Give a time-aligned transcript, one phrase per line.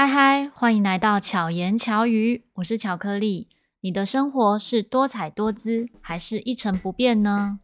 [0.00, 3.48] 嗨嗨，欢迎来到巧言巧语，我是巧克力。
[3.80, 7.58] 你的生活是多彩多姿，还是一成不变呢？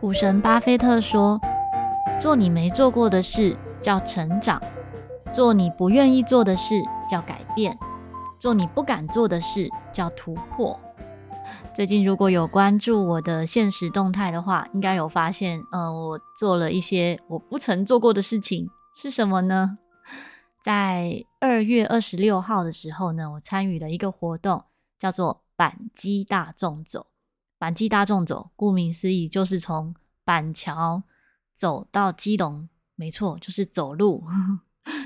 [0.00, 1.38] 股神巴菲特说
[2.18, 4.58] ：“做你没做过的事，叫成长。”
[5.32, 7.78] 做你不愿意做的事叫改变，
[8.38, 10.78] 做你不敢做的事叫突破。
[11.72, 19.78] 最近如果有关注我的现实动态的话，应该有发现，呃，我做了一些我不曾做过的事情，是什么呢？
[20.62, 24.64] 在二月二十六号的时候呢，我参与了一个活动，
[24.98, 27.06] 叫做板基大众走。
[27.56, 31.04] 板基大众走，顾名思义，就是从板桥
[31.54, 34.24] 走到基隆，没错，就是走路。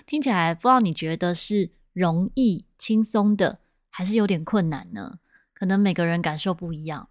[0.06, 5.18] 听起来不知道你觉得是容易轻松的，还是有点困难呢？
[5.52, 7.08] 可能每个人感受不一样。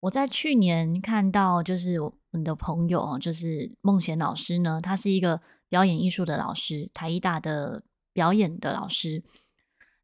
[0.00, 9.22] 我在去年看到，就是我们的朋友，就是孟贤老师呢，他是一个表演艺术的老师，台艺大的表演的老师。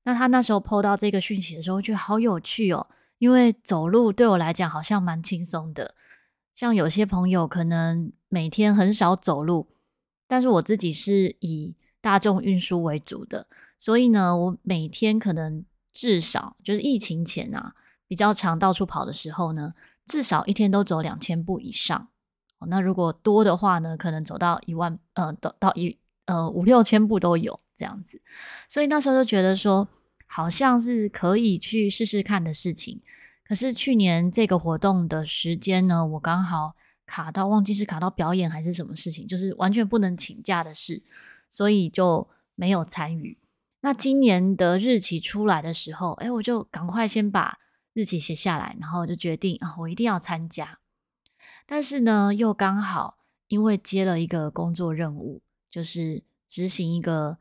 [0.04, 2.86] 那他那时候 po 到这个讯息的时候，我觉得好有趣哦，
[3.18, 5.94] 因为走路对我来讲好像蛮轻松的。
[6.54, 9.68] 像有些朋友可能每天很少走路。
[10.28, 13.48] 但是我自己是以大众运输为主的，
[13.80, 17.74] 所以呢，我每天可能至少就是疫情前啊，
[18.06, 22.06] 比较常到处跑的时候呢，至少一天都走两千步以上。
[22.68, 28.22] 那如果多的话呢，可能走到一万，呃，到到一呃五六千步都有这样子。
[28.68, 29.88] 所以那时候就觉得说，
[30.28, 33.02] 好像是可以去试试看的事情。
[33.44, 36.76] 可是去年这个活动的时间呢，我刚好。
[37.08, 41.00] 卡到忘记是卡到表演还是什么事情，就是完全不能请假的事，
[41.56, 43.38] 所以就没有参与。
[43.80, 47.58] 那今年的日期出来的时候，哎，我就赶快先把
[47.94, 50.80] 日期写下来，然后就决定啊，我一定要参加。
[51.66, 53.16] 但是呢，又刚好
[53.48, 55.40] 因为接了一个工作任务，
[55.70, 57.38] 就是执行一个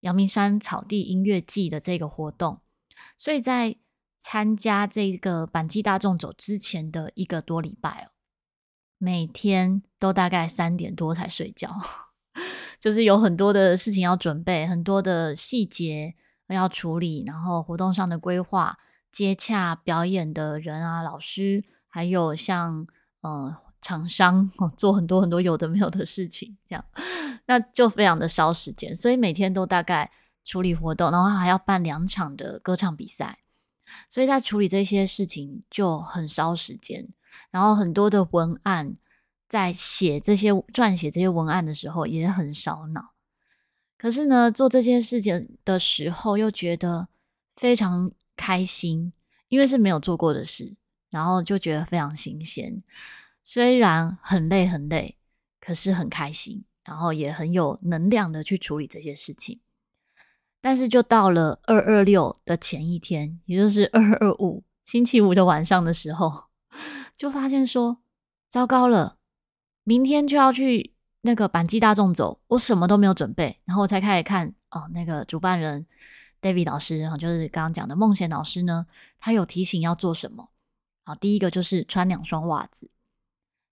[0.00, 2.60] 阳明山草地音乐季的这个活动，
[3.16, 3.76] 所以在
[4.18, 8.12] 参加这个板基大众走之前的一个多礼拜哦。
[8.98, 11.70] 每天都大概三点多才睡觉，
[12.84, 16.14] 就是有很多的事情要准备，很多的细节
[16.48, 18.78] 要处理，然后活动上的规划、
[19.10, 22.86] 接洽表演的人啊、老师，还有像
[23.22, 26.84] 嗯厂商做很多很多有的没有的事情，这样
[27.48, 30.12] 那就非常的烧时间，所以每天都大概
[30.44, 33.38] 处理活动，然后还要办两场的歌唱比赛，
[34.10, 37.08] 所以在处理这些事情就很烧时间。
[37.50, 38.98] 然后很多的文案，
[39.54, 43.12] 在写这些撰写这些文案的时候也很烧脑。
[43.96, 47.06] 可是呢，做这件事情的时候又觉得
[47.54, 49.12] 非常开心，
[49.46, 50.74] 因为是没有做过的事，
[51.08, 52.82] 然后就觉得非常新鲜。
[53.44, 55.16] 虽然很累很累，
[55.60, 59.60] 可是很开心，然后也很有能量的去处理这些事情。
[60.60, 66.46] 但是就到了二二六的前一天，也就是 二二五星期五的晚上的时候。
[67.14, 67.98] 就发现说，
[68.50, 69.18] 糟糕了，
[69.84, 75.86] 明天就要去那个板基大众走，我什么都没有准备，然后我才开始看哦，那个主办人
[76.40, 78.86] David 老师，就是刚刚讲的孟贤老师呢，
[79.20, 80.48] 他有提醒要做什么。
[81.04, 82.90] 好，第一个就是穿两双袜子，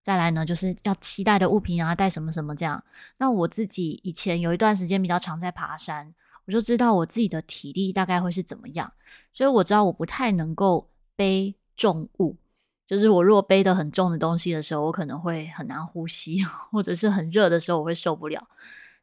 [0.02, 2.82] 再来呢就是要期待的物品啊，带什么什么这样。
[3.16, 8.92] 那我自己以前有一段时间比较常在爬山，我就知道我自己的体力大概会是怎么样，
[9.32, 12.36] 所以我知道我不太能够背重物。
[12.84, 18.46] 就是我如果背的很重的东西的时候，我可能会很难呼吸， 或者是很热的时候，我会受不了。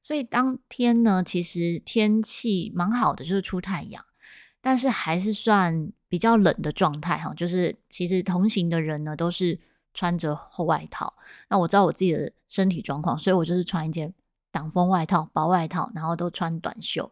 [0.01, 4.03] 所以当天呢，其实天气蛮好的，就是出太阳，
[4.61, 7.33] 但是还是算比较冷的状态哈。
[7.33, 9.59] 就是其实同行的人呢，都是
[9.93, 11.13] 穿着厚外套。
[11.49, 14.13] 那我知道我自己的身体状况，所以我就是穿一件
[14.51, 17.11] 挡风外套、薄外套，然后都穿短袖。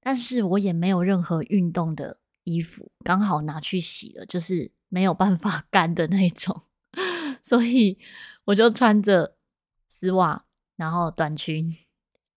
[0.00, 4.70] 但是我也没有任何运动的衣服，刚好拿去洗了，就是。
[4.88, 6.62] 没有办法 干的那种，
[7.42, 7.98] 所以
[8.44, 9.36] 我就穿着
[9.86, 10.44] 丝袜，
[10.76, 11.70] 然后短裙、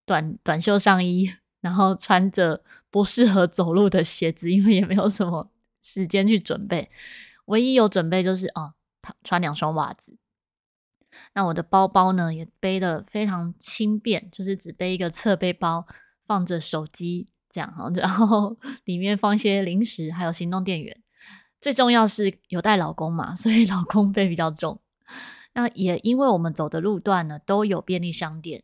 [0.06, 5.51] 短短袖上衣，然后穿着不适合走路的鞋子，因为也没有什么
[5.81, 6.89] 时间去准备。
[7.45, 8.74] 唯一有准备就是哦，
[9.24, 10.18] 穿两双袜子。
[11.33, 15.86] 那我的包包呢，也背的非常轻便，就是只背一个侧背包，
[16.25, 21.00] 放着手机这样，然后 里面放一些零食，还有行动电源。
[21.62, 24.81] 最重要是有带老公嘛， 所以老公背比较重。
[25.54, 28.63] 那也因为我们走的路段呢都有便利商店，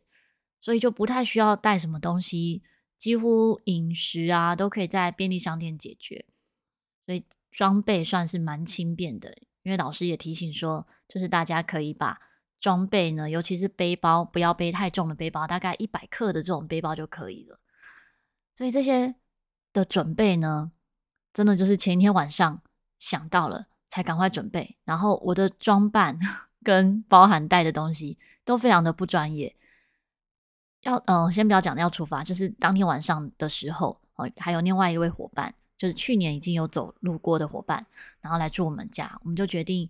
[0.60, 2.62] 所以就不太需要带什么东西
[2.96, 6.26] 几乎饮食啊都可以在便利商店解决，
[7.06, 9.32] 所以装备算是蛮轻便的。
[9.62, 12.18] 因为老师也提醒说，就是大家可以把
[12.58, 17.60] 装备呢，尤其是背包，不要背太重的背包，大概一百克的这种背包就可以了。
[18.56, 19.14] 所以这些
[19.74, 20.72] 的准备呢，
[21.34, 22.62] 真的就是前一天晚上
[22.98, 26.18] 想到了才赶快准备，然后我的装扮
[26.62, 29.54] 跟包含带的东西都非常的不专业。
[30.82, 35.54] 要嗯、先不要讲要出发，就是当天晚上的时候，哦，还有另外一位伙伴。
[35.76, 37.86] 就是去年已经有走路过的伙伴，
[38.20, 39.88] 然后来住我们家，我们就决定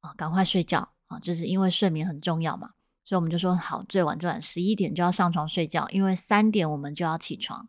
[0.00, 2.70] 啊，赶快睡觉啊，就是因为睡眠很重要嘛，
[3.04, 7.68] 所以我们就说好，最晚最晚十一点就要上床睡觉，因为三点我们就要起床。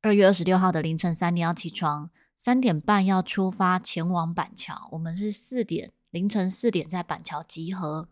[0.00, 8.08] 二月二十六号的凌晨三点要起床，三点半要出发前往板桥，我们是四点凌晨四点在板桥集合。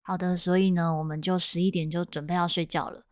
[0.00, 3.04] 好的，所以呢，我们就十一点就准备要睡觉了。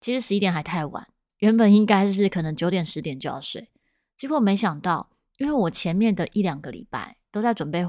[0.00, 1.08] 其实十一点还太晚，
[1.38, 3.70] 原本应该是可能九点十点就要睡。
[4.16, 7.84] 结果没想到，因为我前面的一两个礼拜都在准备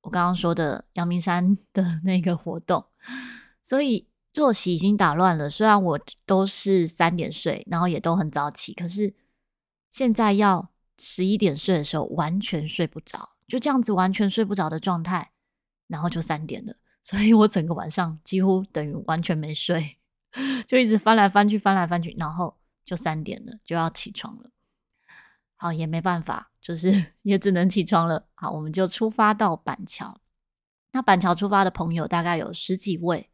[0.00, 2.84] 我刚刚说的阳明山 的那个活动，
[3.62, 5.50] 所以作息已经打乱了。
[5.50, 9.14] 虽然我都是三点睡，然后也都很早起，可是
[9.90, 15.32] 现在要十一点睡的时候，完全睡不着，就这样子完全睡不着的状态，
[15.88, 16.74] 然后就三点了。
[17.02, 19.98] 所以我整个晚上几乎等于完全没睡，
[20.66, 24.50] 就一直翻来翻去，翻来翻去，然后就三点了，就要起床了。
[25.54, 28.26] 好，也没办法，就是 也只能起床了。
[28.34, 30.20] 好，我们就出发到板桥。
[30.92, 33.30] 那板桥出发的朋友大概有十几位，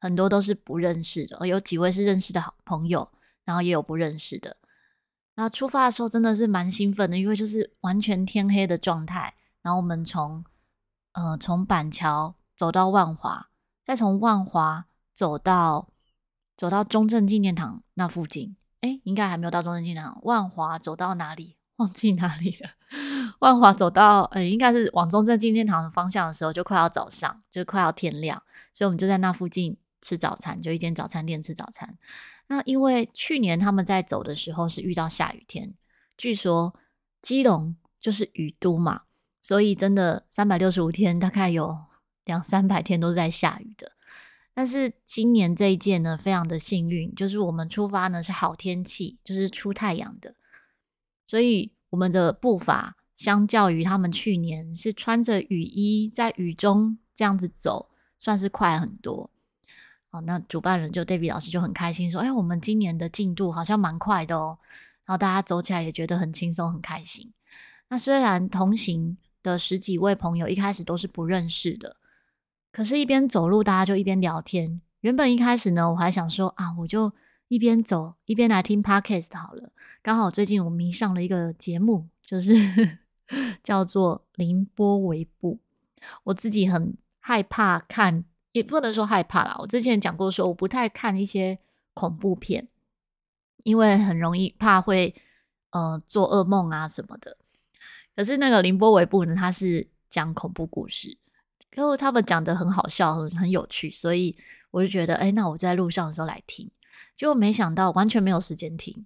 [0.00, 3.08] 很多都是不认识的，有几位是认识的好朋友，
[3.44, 4.56] 然后也有不认识的。
[5.36, 9.34] 那出发的时候真的是蛮兴奋的，因为就是完全天黑的状态。
[9.62, 10.44] 然后我们从
[11.12, 13.48] 呃从板桥走到万华，
[13.84, 15.88] 再从万华走到
[16.56, 18.56] 走到中正纪念堂那附近。
[18.80, 20.18] 哎，应该还没有到中正纪念堂。
[20.22, 21.56] 万华走到哪里？
[21.76, 22.70] 忘记哪里了。
[23.40, 28.42] 万华走到，呃，应该是往中正纪念堂的方向的时候，就快要早上，就快要天亮，
[28.72, 31.98] 所以我们就在那附近吃早餐，就一间早餐店吃早餐。
[32.48, 35.74] 那因为去年他们在走的时候是遇到下雨天，
[36.16, 36.74] 据说
[37.20, 39.02] 基隆就是雨都嘛，
[39.42, 41.76] 所以真的三百六十五天，大概有
[42.24, 43.92] 两三百天都是在下雨的。
[44.54, 50.34] 但是今年这一届呢，非常的幸运，就是我们出发呢是好天气，就是出太阳的，
[51.26, 59.30] 所以我们的步伐相较于他们去年是穿着雨衣在雨中这样子走，算是快很多。
[60.10, 64.58] 哦，那主办人就 David 老师就很开心说：“哎，我们今年的进度好像蛮快的哦。”
[65.06, 67.32] 然后大家走起来也觉得很轻松、很开心。
[67.88, 71.96] 那虽然同行的十几位朋友一开始都是不认识的。
[72.72, 74.80] 可是，一边走路，大家就一边聊天。
[75.00, 77.12] 原本一开始呢，我还想说啊，我就
[77.48, 79.72] 一边走一边来听 Podcast 好了。
[80.02, 82.52] 刚好最近我迷上了一个节目，就是
[83.62, 85.60] 叫做《凌波微步》。
[86.24, 88.24] 我自己很害怕看，
[88.56, 89.54] 也不能说害怕啦。
[89.58, 91.58] 我之前讲过说，我不太看一些
[91.92, 92.66] 恐怖片，
[93.64, 95.14] 因为很容易怕会
[95.72, 97.36] 呃做噩梦啊什么的。
[98.14, 101.18] 可是那个《凌波微步》呢，它是讲恐怖故事。
[101.74, 104.34] 因为他们讲得很好笑，很很有趣，所以
[104.70, 106.70] 我就觉得，哎，那我在路上的时候来听，
[107.14, 109.04] 结果没想到完全没有时间听，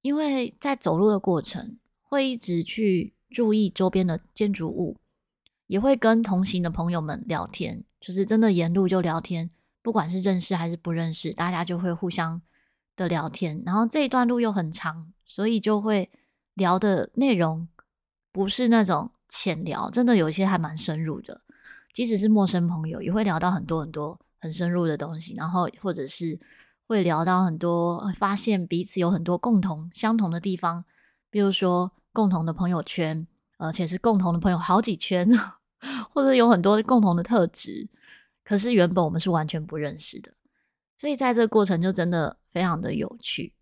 [0.00, 4.96] 因为在走路的过程会一直去注意周边的建筑物，
[5.66, 9.50] 也会跟同行的朋友们聊天，就是真的沿路就聊天，
[9.82, 12.40] 不管是认识还是不认识，大家就会互相
[12.94, 16.08] 的聊天，然后这一段路又很长，所以就会
[16.54, 17.66] 聊的内容
[18.30, 21.40] 不是那种浅聊，真的有些还蛮深入的。
[21.92, 26.38] 即使是陌生朋友，也会聊到很多很多很深入的东西，然后或者是
[26.86, 30.84] 会聊到很多，发现彼此有很多共同相同的地方，
[31.28, 33.26] 比如说共同的朋友圈，
[33.58, 35.28] 而且是共同的朋友好几圈，
[36.12, 37.88] 或者有很多共同的特质，
[38.44, 40.32] 可是原本我们是完全不认识的，
[40.96, 43.52] 所以在这个过程就真的非常的有趣，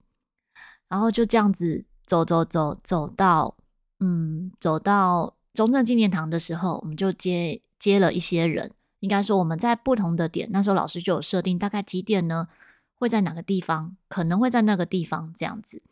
[0.88, 3.56] 然后就这样子走走走走到，
[4.00, 7.60] 嗯，走到中正纪念堂的时候，我们就接。
[7.76, 12.48] 接了一些人，应该说我们在不同的点，那时候老师就有设定大概几点呢？
[12.94, 13.94] 会在哪个地方？
[14.08, 15.82] 可能会在那个地方这样子。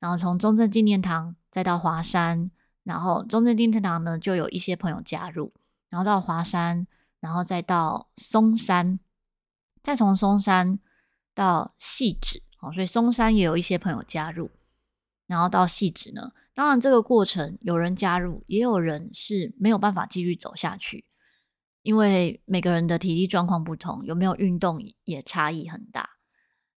[0.00, 2.50] 然后从中正纪念堂再到华山，
[2.84, 5.52] 然后中正纪念堂呢就有一些朋友加入，
[5.88, 6.86] 然后到华山，
[7.20, 8.98] 然后再到松山，
[9.82, 10.78] 再从松山
[11.34, 14.50] 到汐止，好，所以松山也有一些朋友加入，
[15.26, 21.06] 然后到汐止呢，当然这个过程有人加入，也有人是没有办法继续走下去。
[21.82, 26.10] 因为每个人的体力状况不同，有没有运动也差异很大。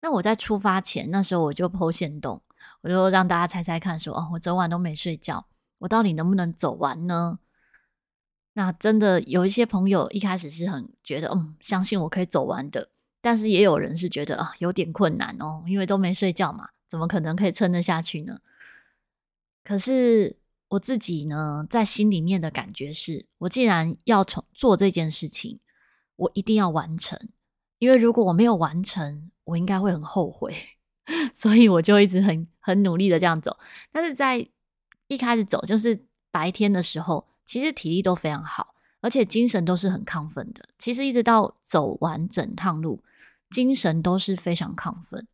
[0.01, 2.41] 那我在出发前，那时候我就剖线洞，
[2.83, 5.45] 我就让大家猜猜看说，说哦，我整晚都没睡觉，
[5.83, 7.39] 我到底能不能走完呢？
[8.55, 18.39] 那真的有一些朋友一开始是很觉得，嗯，相信我可以走完的，但是也有人是觉得啊，有点困难哦，因为都没睡觉嘛，怎么可能可以撑得下去呢？
[19.65, 20.37] 可是
[20.69, 25.59] 我自己呢，在心里面的感觉是，我既然要从做这件事情，
[26.17, 27.19] 我一定要完成，
[27.79, 30.55] 因为如果我没有完成，我应该会很后悔，
[31.35, 33.59] 所以我就一直很很努力的这样走。
[33.91, 34.47] 但是在
[35.13, 40.69] 一开始走，就是白天的时候，其实体力都非常好，而且精神都是很亢奋的。
[40.79, 43.03] 其实一直到走完整趟路，
[43.51, 45.27] 精神都是非常亢奋，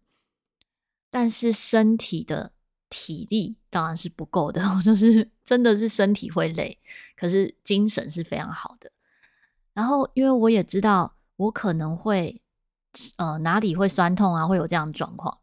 [1.11, 2.53] 但是身体的
[2.91, 6.79] 体力当然是不够的， 就是真的是身体会累，
[7.17, 8.91] 可是精神是非常好的。
[9.75, 12.41] 然后因为我也知道我可能会。
[13.17, 14.45] 呃，哪里会酸痛啊？
[14.45, 15.39] 会有这样的状况，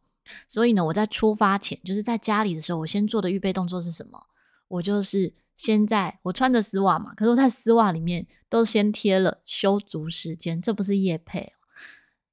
[0.47, 4.27] 所以呢，我在出发前，就是在家里的时候，我先做的预备动作是什么？
[4.67, 11.53] 我就是先在我穿着丝袜嘛，可是我在丝袜里面都先贴了修足时间，这不是业配，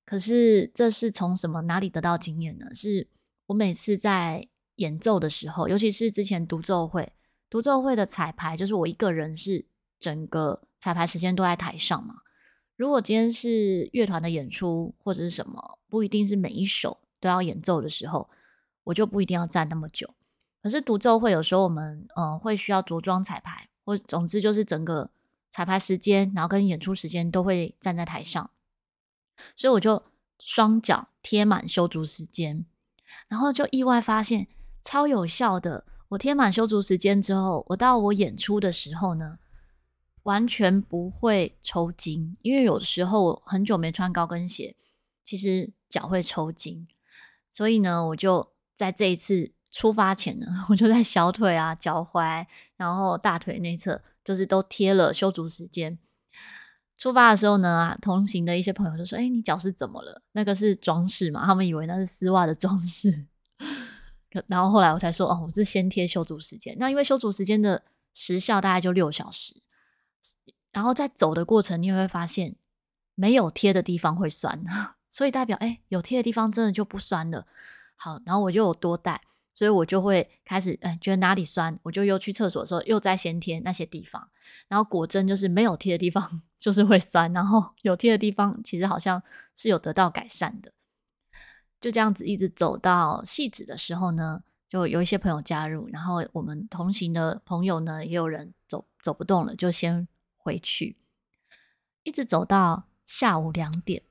[0.04, 2.66] 可是这是从什么哪里得到经验呢？
[2.74, 3.08] 是
[3.46, 7.12] 我每次在演奏的时候，尤其是之前独奏会，
[7.50, 9.66] 独奏会的彩排，就是我一个人是
[10.00, 12.14] 整个彩排时间都在台上嘛。
[12.76, 18.28] 如果今天是乐团的演出或者是什么，不一定是每一首都要演奏的时候，
[18.82, 20.12] 我就不一定要站那么久。
[20.60, 25.10] 可是独奏会有时候我们嗯、呃、会需要着装彩排，或总之就是整个
[25.50, 28.50] 彩排时间，然后跟演出时间都会站在台上，
[29.56, 30.02] 所以我就
[30.40, 32.64] 双脚贴满修足时间，
[33.28, 34.48] 然后就意外发现
[34.82, 35.84] 超有效的。
[36.08, 39.38] 我贴满修足时间之后，我到我演出的时候呢，
[40.24, 44.76] 完全不会抽筋，因为有的时候我很久没穿高跟鞋，
[45.24, 46.86] 其实脚会抽筋。
[47.52, 52.44] 所以呢，我就在这一次出发前呢， 我就在小腿啊、脚踝，
[52.76, 55.98] 然后大腿内侧，就是都贴了修足时间。
[56.96, 60.22] 出发的时候呢，同行的一些朋友就说：“哎，你脚是怎么了？
[60.32, 63.26] 那个是装饰嘛？”他们以为那是丝袜的装饰。
[64.46, 66.76] 然后后来我才说：“哦，我是先贴修足时间。
[66.78, 67.82] 那因为修足时间的
[68.14, 69.60] 时效大概就六小时。”
[70.72, 72.56] 然后在走的过程，你会发现
[73.14, 74.64] 没有贴的地方会酸，
[75.12, 77.46] 所以代表哎，有贴的地方真的就不酸了。
[77.94, 79.20] 好，然后我就有多带，
[79.54, 84.28] 所以我就会开始哎，觉得哪里酸，我就又去厕所的时候又再先贴那些地方。
[84.66, 89.22] 然后果真就是没有贴的地方 就是会酸，然后有贴的地方其实好像
[89.54, 90.72] 是有得到改善的。
[91.80, 100.08] 就这样子一直走到汐止的时候呢，就有一些朋友加入，然后我们同行的朋友呢也有人走走不动了，就先。
[100.44, 100.96] 回去，
[102.02, 104.02] 一直走到下午两点，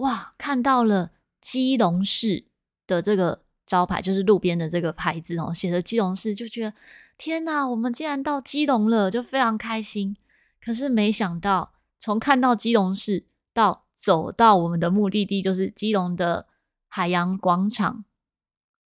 [0.00, 2.44] 哇，看到了基隆市
[2.86, 6.74] 的这个招牌，就是路边的这个牌子哦，写着基隆市，就觉得
[7.16, 10.16] 天哪，我们竟然到基隆了，就非常开心。
[10.60, 16.46] 可是没想到，从看到基隆市到走到我们的目的地，就是基隆的
[16.88, 18.04] 海洋广场，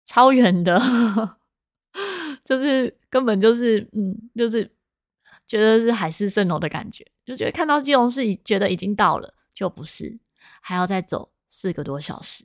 [0.05, 0.79] 超远的，
[2.43, 4.71] 就是根本就是嗯，就是。
[5.45, 10.19] 觉得是海市蜃楼的感觉，就觉得看到基隆市，觉得已经到了，就不是，
[10.67, 12.43] 还要再走四个多小时。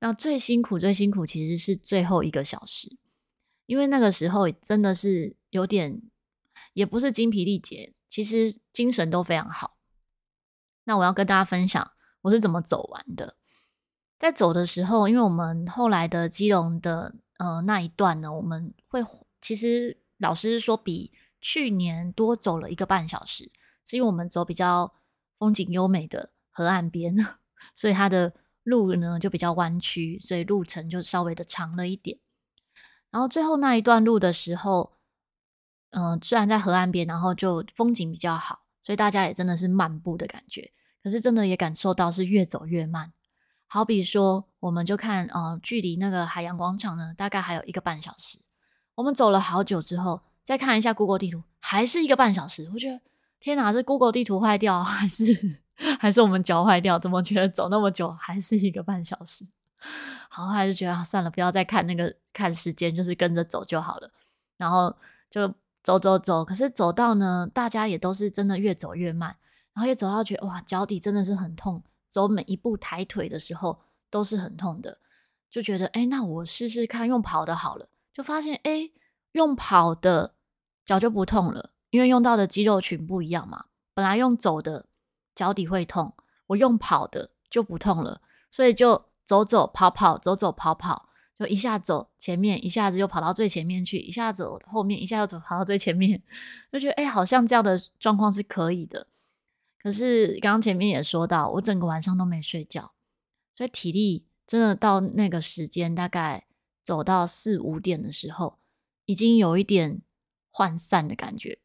[0.00, 2.98] 那最辛苦、最辛苦其实是最后一个小时，
[3.64, 6.02] 因为那个时候真的是有点，
[6.74, 9.78] 也不是精疲力竭，其实精神都非常好。
[10.84, 13.38] 那我要跟大家分享我是怎么走完的。
[14.18, 19.00] 在走的时候，因为我们后来的基隆的呃那一段呢，我们会
[19.40, 21.10] 其实老师说比。
[21.44, 23.50] 去年多走了一个半小时，
[23.84, 24.94] 是因为我们走比较
[25.40, 27.16] 风景优美的河岸边，
[27.74, 28.32] 所以它的
[28.62, 32.18] 路呢就比较弯曲，所以路程就稍微的长了一点。
[33.10, 34.92] 然后最后那一段路的时候，
[35.90, 40.70] 嗯、虽然在河岸边，然后就风景比较好，所以大家也真的是漫步的感觉。
[41.02, 43.12] 可是真的也感受到是越走越慢。
[43.66, 48.38] 好比说，我们就看，呃，距离那个海洋广场呢，大概还有一个半小时。
[48.94, 50.20] 我们走了好久之后。
[50.44, 52.68] 再看一下 Google 地图，还是一个半小时。
[52.74, 53.00] 我觉得
[53.38, 55.61] 天哪，是 Google 地图坏掉，还是
[55.98, 56.98] 还是我们脚坏掉？
[56.98, 59.46] 怎么觉得走那么久还是一个半小时？
[60.28, 64.10] 好，还是觉得算了，不要再看那个看时间，就是跟着走就好了。
[64.56, 64.94] 然后
[65.30, 65.52] 就
[65.82, 69.36] 走走走，可是走到呢，大家也都是真的越走越慢，
[69.74, 74.98] 然后也走到觉得哇，脚底真的是很痛，走每一步抬腿的时候都是很痛的，
[75.50, 78.90] 就觉得哎，那我试试看用跑的好了，就发现哎。
[79.32, 80.34] 用跑的
[80.84, 83.64] 脚就不痛了，因为用到的肌肉群不一样嘛。
[83.94, 84.84] 本来用走的
[85.34, 86.14] 脚底会痛，
[86.48, 88.20] 我用跑的就不痛了，
[88.50, 91.08] 所以就走走跑跑，走走跑跑，
[91.38, 96.22] 就一下走前面，一下子又跑到最前面去，一下走后面，一下又走跑到最前面，
[96.72, 99.06] 就觉得哎，好像这样的状况是可以的。
[99.78, 102.92] 可是刚刚前面也说到，我整个晚上都没睡觉，
[103.56, 106.46] 所以体力真的到那个时间，大概
[106.84, 108.58] 走到四五点的时候，
[109.06, 110.02] 已经有一点
[110.52, 111.58] 涣散的感觉，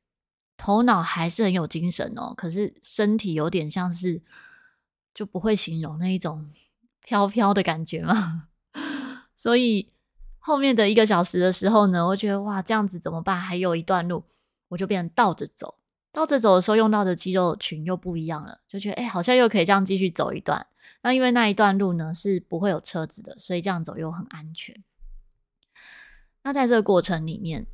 [0.58, 4.22] 头脑还是很有精神哦，可是身体有点像是
[5.14, 6.50] 就不会形容那一种
[7.02, 8.50] 飘飘的感觉嘛。
[9.38, 9.94] 所以
[10.40, 13.40] 后面的一个小时的时候呢，我觉得哇，这样子怎么办？
[13.40, 14.24] 还有一段路，
[14.70, 15.76] 我就变成倒着走。
[16.12, 20.66] 倒着走的时候用到的肌肉群又不一样了，就觉得哎、好像又可以这样继续走一段。
[21.04, 24.84] 那因为那一段路呢是不会有车子的，所以这样走又很安全。
[26.42, 27.68] 那在这个过程里面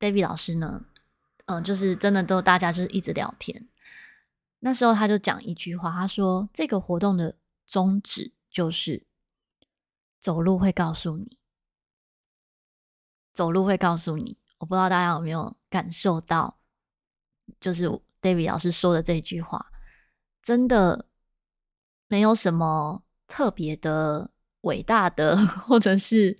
[0.00, 0.86] ，David 老师呢，
[1.46, 3.68] 嗯、就是真的都大家就是一直聊天。
[4.60, 7.36] 那时候他就讲一句话，他说这个活动的
[7.66, 9.06] 宗旨就是
[10.20, 11.38] 走路会告诉你，
[13.32, 14.38] 走路会告诉你。
[14.58, 16.58] 我不知道大家有没有感受到。
[17.60, 17.86] 就是
[18.22, 19.70] David 老师说的这句话，
[20.42, 21.04] 真的
[22.08, 24.30] 没有什么特别的、
[24.62, 26.38] 伟大的，或者是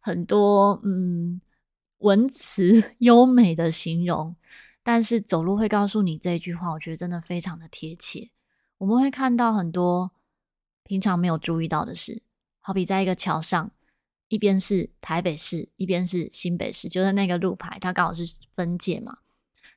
[0.00, 1.38] 很多嗯
[1.98, 4.36] 文词 优美的形容。
[4.82, 8.30] 但是走路会告诉你这句话，我觉得真的非常的贴切。
[8.78, 10.12] 我们会看到很多
[10.84, 12.22] 平常没有注意到的事，
[12.60, 13.72] 好比在一个桥上，
[14.28, 18.24] 一边是台北市，一边是新北市，就是那个路牌，它刚好是
[18.54, 19.18] 分界嘛。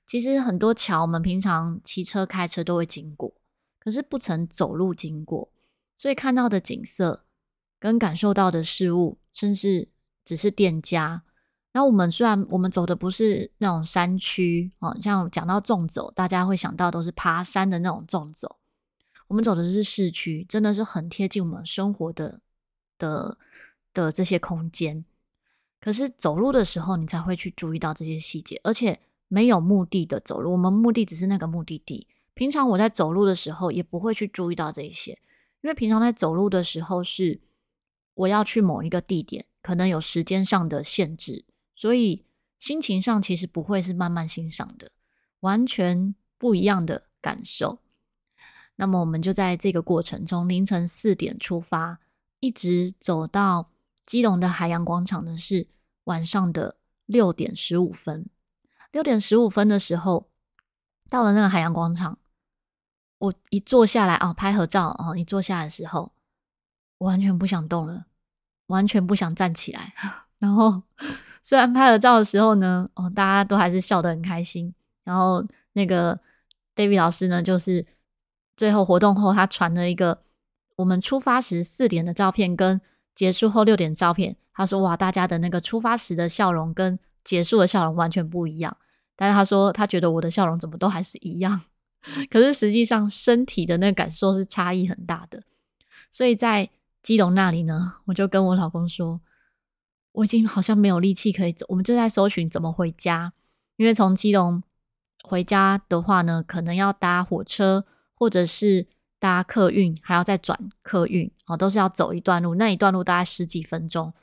[0.05, 3.33] 其实很多桥，我们平常骑车、开车都会经过，
[3.79, 5.51] 可是不曾走路经过，
[5.97, 7.25] 所以看到的景色
[7.79, 9.89] 跟感受到的事物，甚至
[10.23, 11.23] 只是店家。
[11.79, 18.57] 那我们虽然我们走的不是那种山区哦，像讲到纵走，大家会想到都是爬山的那种纵走，
[19.29, 22.41] 我们走的是市区，真的是很贴近我们生活的
[22.98, 23.38] 的
[23.93, 25.05] 的这些空间。
[25.79, 29.00] 可是走路的时候，你才会去注意到这些细节，而且。
[29.31, 32.08] 没有目的的走路，我们目的只是那个目的地。
[32.34, 35.12] 平常我在走路的时候，也不会去注意到这些，
[35.62, 37.39] 因为平常在走路的时候是
[38.15, 41.45] 我要去某一个地点，可能有时间上的限制，
[41.80, 42.26] 所以
[42.58, 44.92] 心情上其实不会是慢慢欣赏的，
[45.39, 47.80] 完全不一样的感受。
[48.76, 52.00] 那么我们就在这个过程中，凌晨四点出发，
[52.42, 53.72] 一直走到
[54.06, 55.70] 基隆的海洋广场的是
[56.04, 58.30] 晚上的六点十五分。
[58.92, 60.28] 六点十五分的时候，
[61.08, 62.20] 到了那个海洋广场，
[63.20, 66.12] 我一坐下来哦，拍合照哦，一坐下来的时候，
[66.98, 68.08] 我完全不想动了，
[68.68, 69.94] 完全不想站起来。
[70.39, 70.84] 然后
[71.41, 74.73] 虽然拍了照的时候呢，哦，大家都还是笑得很开心。
[75.04, 76.19] 然后那个
[76.75, 77.86] David 老师呢，就是
[78.56, 80.19] 最后活动后，他传了一个
[80.75, 82.80] 我们出发时四点的照片，跟
[83.15, 84.36] 结束后六点照片。
[84.54, 88.75] 他说：“哇，大家的那个出发时的笑容跟。”结束的笑容完全不一样，
[89.15, 91.62] 但是他说他觉得我的笑容怎么都还是一样，
[92.32, 95.43] 可是实际上身体的那个感受是差异很大的。
[96.10, 96.67] 所以在
[97.04, 99.19] 基隆那里呢，我就跟我老公说，
[100.13, 103.34] 我已经好像没有力气可以走，我们就在搜寻怎么回家，
[103.78, 104.62] 因为从基隆
[105.24, 108.88] 回家的话呢，可能要搭火车或者是
[109.19, 114.13] 搭客运，还要再转客运，哦，都是要走一段路，那一段路大概十几分钟。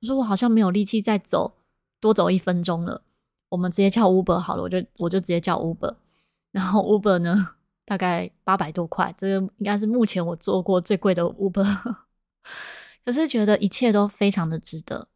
[0.00, 1.56] 我说我好像没有力气再走。
[2.02, 3.02] 多走一分钟了，
[3.50, 5.96] 我们直接叫 Uber 好了，我就我就直接叫 Uber，
[6.50, 7.48] 然后 Uber 呢，
[7.84, 11.62] 大概八百多块，这个应该是目前我坐过最贵的 Uber，
[13.04, 15.08] 可是觉得一切都非常的值得，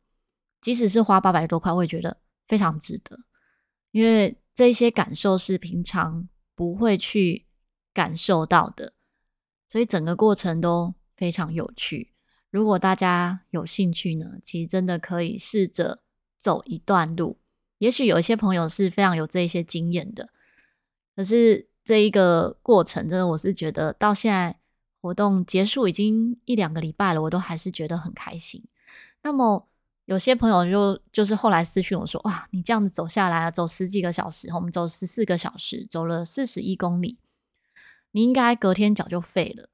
[0.64, 2.16] 即使是花八百多块，我也觉得
[2.48, 3.18] 非常值得，
[3.90, 7.44] 因为这些感受是平常不会去
[7.92, 8.94] 感受到的，
[9.68, 12.14] 所以整个过程都非常有趣。
[12.50, 16.00] 如果大家有兴趣呢，其实真的可以试着。
[16.36, 17.38] 走一段路，
[17.78, 20.28] 也许有一些朋友是非常有这一些经验的，
[21.16, 24.54] 可是这一个过程，真的我是觉得到现在
[25.00, 28.62] 活动结束已经一两个礼拜了，我都还是觉得很开心。
[29.22, 29.66] 那么
[30.06, 37.18] 有些朋友就就是后来私讯我说：“哇，你这样子走下来啊，走十几个小时，我们走十四个小时，走了四十一公里，
[38.10, 39.68] 你应该隔天脚就废了。”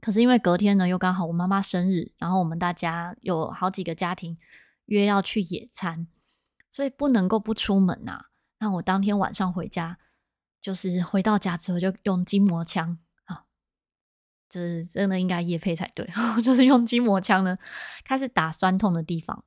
[0.00, 4.38] 可是因为隔天呢，又刚好我妈妈生日，然后我们大家有好几个家庭。
[4.86, 6.06] 约要去野餐，
[6.70, 8.26] 所以不能够不出门呐、啊。
[8.60, 9.98] 那我当天晚上回家，
[10.60, 12.96] 就是回到家之后就用筋膜枪，
[14.48, 16.08] 就是真的应该业配才对，
[16.42, 17.56] 就是用筋膜枪呢
[18.04, 19.42] 开始打酸痛的地方，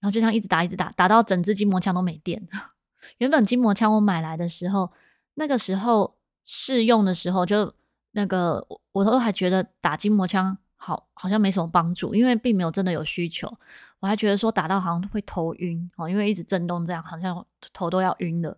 [0.00, 2.48] 然后就这样一直打一直打，打到整支筋膜枪都没电。
[3.18, 4.90] 原本筋膜枪我买来的时候，
[5.34, 7.72] 那个时候试用的时候就
[8.12, 13.52] 那个我都还觉得打筋膜枪好好像没什么帮助，因为并没有真的有需求。
[14.00, 18.56] 我还觉得说打到好像会头晕哦，因为一直震动这样，好像头都要晕了。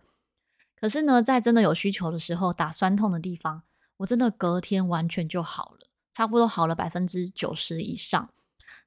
[0.78, 3.62] 可是呢，在真的有需求的时候，打酸痛的地方，
[3.98, 5.79] 我真的隔天完全就好了，
[6.20, 8.28] 差不多好了百分之九十以上。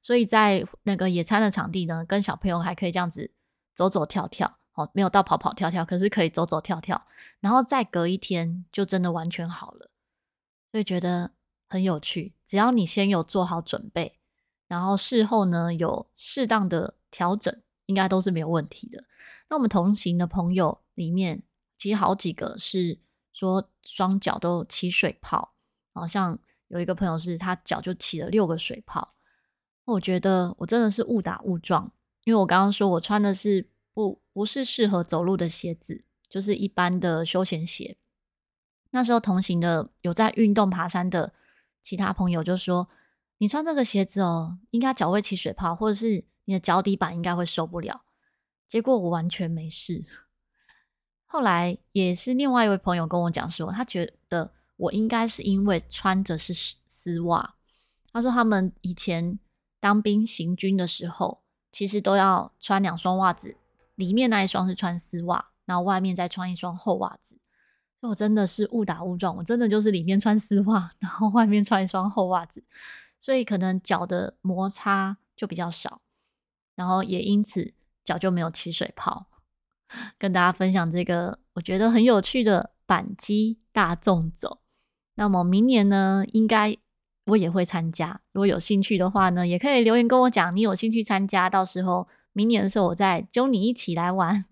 [0.00, 3.32] 所以在那个野餐的场地呢，跟小朋友还可以这样子
[3.74, 7.08] 走走跳跳，哦，没有到跑跑跳跳，可是可以走走跳跳，
[7.40, 9.90] 然后再隔一天就真的完全好了。
[10.70, 11.32] 所以觉得
[11.68, 14.16] 很有趣，只要你先有做好准备，
[14.68, 19.02] 然后事后呢有适当的调整，应该都是没有问题的。
[19.48, 21.42] 那我们同行的朋友里面，
[21.76, 23.00] 其实好几个是
[23.32, 25.54] 说双脚都起水泡，
[25.92, 26.38] 好像
[26.74, 29.14] 有一个朋友是他脚就起了六个水泡。
[29.84, 31.92] 我觉得我真的是误打误撞，
[32.24, 37.96] 因为我刚刚说我穿的是不不是适合走路的鞋子，就是一般的休闲鞋。
[38.90, 41.32] 那时候同行的有在运动爬山的
[41.82, 42.88] 其他朋友就说
[43.38, 48.02] ：“你穿这个鞋子哦，应该脚会起水泡，或者是你的脚底板应该会受不了。”
[48.66, 50.04] 结果我完全没事。
[51.26, 56.52] 后来也是另外一位朋友跟我讲说，他觉得我应该是因为穿着是
[56.88, 57.54] 丝袜。
[58.12, 59.38] 他说他们以前
[59.80, 63.56] 当兵行军的时候，其实都要穿两双袜子，
[63.94, 67.38] 里面那一双是穿丝袜，然后外面再穿一双厚袜子。
[68.00, 72.62] 我真的是误打误撞，我真的就是里面穿丝袜，然后外面穿一双厚袜子，
[73.18, 76.02] 所以可能脚的摩擦就比较少，
[76.74, 77.72] 然后也因此
[78.04, 79.26] 脚就没有起水泡。
[80.18, 84.60] 跟大家分享这个我觉得很有趣的板机大纵走。
[85.14, 86.76] 那么明年呢，应该
[87.26, 88.20] 我也会参加。
[88.32, 91.48] 如果有兴趣的话呢，也可以留言跟我讲，你有兴趣参加。
[91.48, 94.44] 到时候明年的时候，我再揪你一起来玩。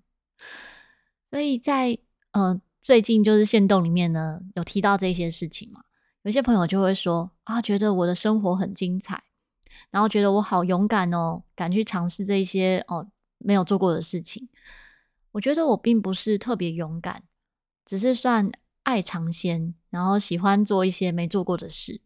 [1.30, 1.98] 所以在
[2.32, 5.82] 嗯、最近就是限动里面呢，有提到这些事情嘛。
[6.22, 9.22] 有些朋友就会说啊，觉得我的生活很精彩，
[9.90, 13.06] 然后觉得我好勇敢哦，敢去尝试这些哦
[13.38, 14.48] 没有做过的事情。
[15.32, 17.22] 我觉得我并不是特别勇敢，
[17.84, 18.50] 只是算
[18.82, 22.00] 爱尝鲜，然后喜欢做一些没做过的事。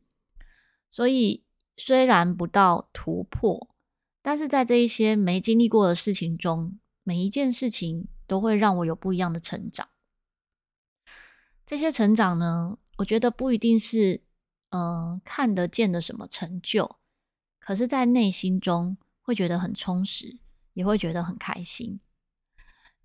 [0.91, 1.45] 所以
[1.77, 3.69] 虽然不到突破，
[4.23, 9.89] 但是在这一些没经历过的事情中，每一件事情都会让我有不一样的成长。
[11.65, 14.23] 这些成长呢，我觉得不一定是
[14.71, 16.99] 嗯、看得见的什么成就，
[17.59, 20.39] 可是在内心中会觉得很充实，
[20.75, 22.01] 也会觉得很开心。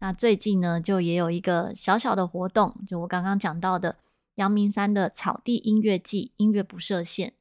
[0.03, 3.97] 那最近呢，就也有一个小小的活动，就我刚刚讲到的
[4.35, 7.33] 阳明山的草地音乐季，音乐不设限，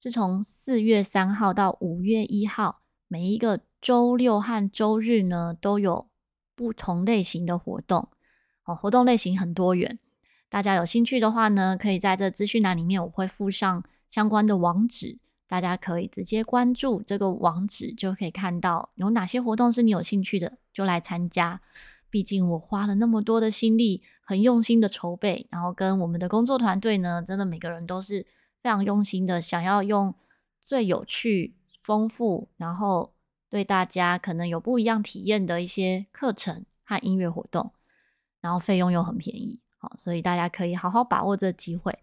[0.00, 6.06] 是从四月三号到五月一号，每一个周六和周日呢，都有
[6.54, 8.08] 不同类型的活动。
[8.62, 9.98] 哦，活动类型很多元，
[10.48, 21.60] 大家有兴趣的话呢，可以在这资讯栏里面，我会附上相关的网址，大家可以直接关注这个网址，就可以看到有哪些活动是你有兴趣的，就来参加。
[22.14, 28.24] 毕竟我花了那么多的心力，很用心的筹备，然后跟我们的工作团队呢，真的每个人都是
[28.62, 30.14] 非常用心的，想要用
[30.64, 33.12] 最有趣、丰富，然后
[33.50, 37.72] 对大家可能有不一样体验的一些课程和音乐活动，
[38.40, 41.98] 然后费用又很便宜，好，所以大家可以好好把握这机会。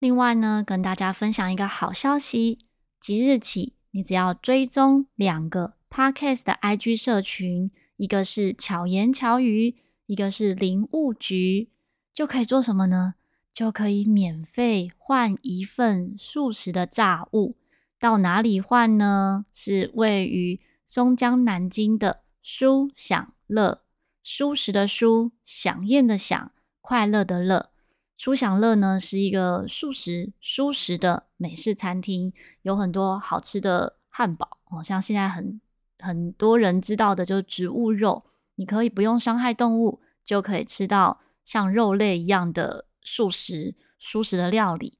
[0.00, 2.58] 另外呢，跟大家分享一个好消息，
[2.98, 7.70] 即日起，你只要追踪两个 Podcast 的 IG 社群。
[7.98, 9.74] 一个是巧言巧语，
[10.06, 11.68] 一个是林务局，
[12.14, 13.16] 就可以做什么呢？
[13.52, 17.56] 就可以免费换一份素食的炸物。
[17.98, 19.46] 到哪里换呢？
[19.52, 23.82] 是位于松江南京的舒享乐，
[24.22, 27.70] 舒食的舒，享宴的享，快乐的乐。
[28.16, 32.32] 舒享乐呢是一个素食、舒食的美式餐厅，
[32.62, 35.60] 有很多好吃的汉堡哦，像现在很。
[35.98, 44.98] 很多人知道的就是植物肉，你可以不用伤害动物，就可以吃到像肉类一样的素食、蔬食的料理。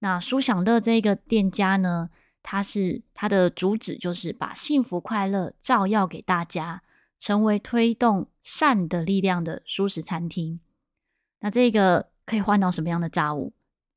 [0.00, 2.10] 那舒享乐这个店家呢，
[2.42, 6.82] 它是它的主旨就是把幸福快乐照耀给大家，
[7.18, 10.60] 成为推动善的力量的蔬食餐厅。
[11.40, 13.54] 那这个可以换到什么样的炸物？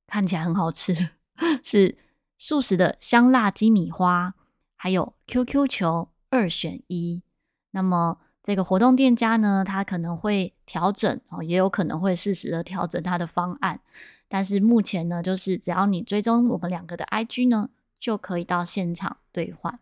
[0.07, 0.93] 看起来很好吃，
[1.63, 1.97] 是
[2.37, 4.35] 素食的香辣鸡米花，
[4.75, 6.09] 还有 QQ 球。
[6.33, 7.21] 二选一，
[7.69, 13.79] 那么这个活动店家呢，他可能会调整哦，也有可能会适时的调整他的方案。
[14.27, 17.69] 但是目前呢，就是只要你追踪我们两个的 IG 呢，
[17.99, 19.79] 就可以到现场兑换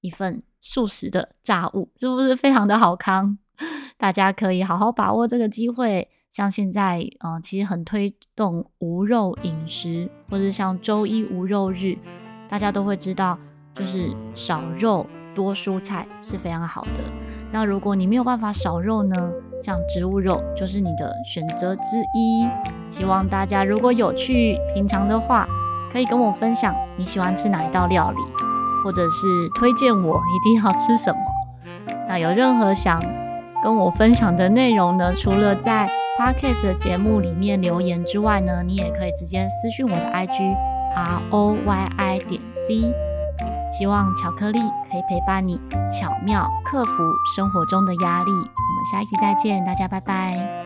[0.00, 3.36] 一份素食的炸物，是不是非常的好康？
[3.98, 6.08] 大家可以好好把握这个机会。
[6.32, 11.98] 像现在，嗯，其实很推动无肉饮食，或者像周一无肉日。
[12.48, 13.38] 大家都会知道，
[13.74, 16.90] 就是少肉多蔬菜是非常好的。
[17.50, 19.14] 那如果你没有办法少肉呢，
[19.62, 21.82] 像植物肉就是你的选择之
[22.14, 22.48] 一。
[22.90, 25.46] 希望大家如果有去品尝的话，
[25.92, 28.18] 可以跟我分享你喜欢吃哪一道料理，
[28.84, 31.18] 或者是推荐我一定要吃什么。
[32.08, 33.00] 那有任何想
[33.62, 40.56] 跟我分享的内容呢，除了在 Podcast 的节目里面留言之外呢，你也可以直接私讯我的 IG
[40.94, 43.11] R O Y I 点 C。
[43.72, 44.58] 希望巧克力
[44.90, 46.92] 可以陪伴你，巧妙克服
[47.34, 48.30] 生活中的压力。
[48.30, 50.61] 我们下一期再见，大家拜拜。